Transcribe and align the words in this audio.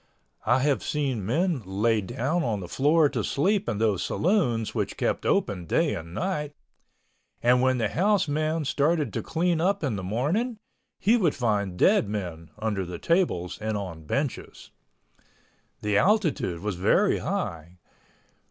I 0.47 0.61
have 0.61 0.81
seen 0.81 1.23
men 1.27 1.61
lay 1.63 2.01
down 2.01 2.43
on 2.43 2.59
the 2.59 2.67
floor 2.67 3.07
to 3.09 3.23
sleep 3.23 3.69
in 3.69 3.77
those 3.77 4.01
saloons 4.01 4.73
which 4.73 4.97
kept 4.97 5.27
open 5.27 5.67
day 5.67 5.93
and 5.93 6.11
night, 6.15 6.55
and 7.43 7.61
when 7.61 7.77
the 7.77 7.87
house 7.89 8.27
man 8.27 8.65
started 8.65 9.13
to 9.13 9.21
clean 9.21 9.61
up 9.61 9.83
in 9.83 9.97
the 9.97 10.03
morning 10.03 10.57
he 10.97 11.17
would 11.17 11.35
find 11.35 11.77
dead 11.77 12.09
men 12.09 12.49
under 12.57 12.83
the 12.83 12.97
tables 12.97 13.59
and 13.61 13.77
on 13.77 14.03
benches. 14.07 14.71
The 15.81 15.99
altitude 15.99 16.61
was 16.61 16.77
very 16.77 17.19
high. 17.19 17.77